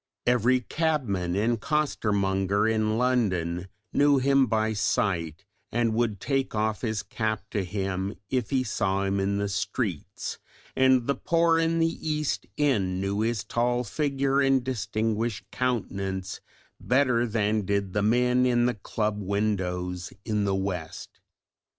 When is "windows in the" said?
19.21-20.55